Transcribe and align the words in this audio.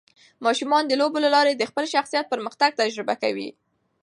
ماشومان 0.45 0.83
د 0.87 0.91
لوبو 1.01 1.17
له 1.25 1.29
لارې 1.35 1.53
د 1.55 1.63
خپل 1.69 1.85
شخصیت 1.93 2.25
پرمختګ 2.33 2.69
تجربه 2.81 3.15
کوي. 3.23 3.49